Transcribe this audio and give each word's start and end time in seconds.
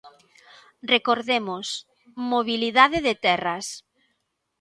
Recordemos: 0.93 1.67
mobilidade 2.33 2.99
de 3.07 3.13
terras. 3.25 3.67